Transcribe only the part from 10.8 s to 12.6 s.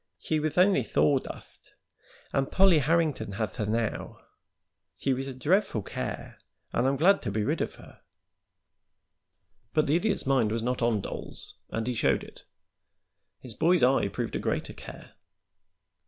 on dolls, and he showed it.